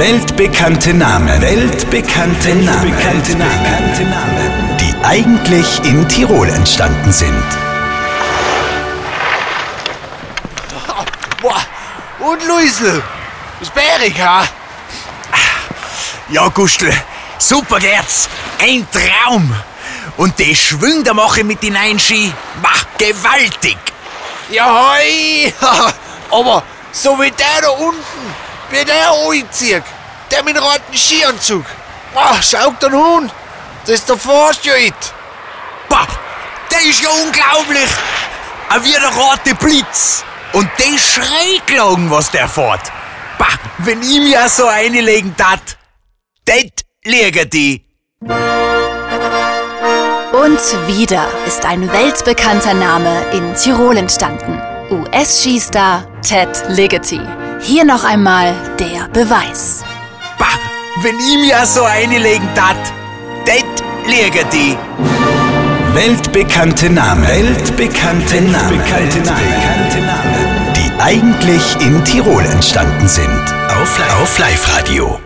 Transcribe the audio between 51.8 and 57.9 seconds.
weltbekannter Name in Tirol entstanden. US-Skistar Ted Ligety. Hier